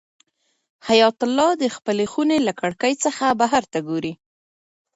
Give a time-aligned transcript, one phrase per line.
[0.87, 4.13] حیات الله د خپلې خونې له کړکۍ څخه بهر ته ګوري.